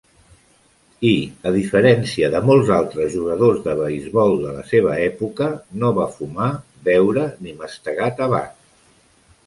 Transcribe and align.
I, 1.09 1.11
a 1.49 1.51
diferència 1.55 2.29
de 2.37 2.41
molts 2.47 2.71
altres 2.79 3.13
jugadors 3.17 3.61
de 3.67 3.77
beisbol 3.81 4.35
de 4.47 4.57
la 4.57 4.65
seva 4.73 4.97
època, 5.05 5.53
no 5.85 5.95
va 6.01 6.11
fumar, 6.19 6.51
beure 6.93 7.31
ni 7.47 7.59
mastegar 7.63 8.15
tabac. 8.23 8.63